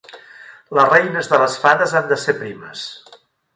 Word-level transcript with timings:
Les 0.77 0.87
reines 0.93 1.29
de 1.33 1.39
les 1.43 1.59
fades 1.65 1.95
han 2.01 2.09
de 2.13 2.19
ser 2.25 2.37
primes. 2.43 2.87